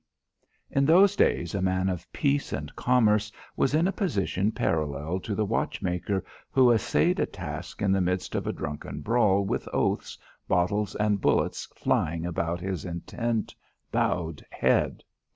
[0.71, 5.35] In those days a man of peace and commerce was in a position parallel to
[5.35, 10.17] the watchmaker who essayed a task in the midst of a drunken brawl with oaths,
[10.47, 13.53] bottles and bullets flying about his intent
[13.91, 15.03] bowed head.